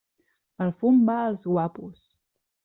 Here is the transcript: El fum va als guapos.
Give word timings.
El 0.65 0.71
fum 0.79 0.97
va 1.09 1.19
als 1.27 1.45
guapos. 1.51 2.01